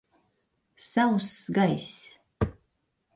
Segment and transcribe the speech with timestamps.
[0.91, 1.93] Sauss gaiss.